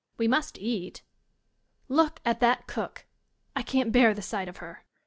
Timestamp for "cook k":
2.65-3.51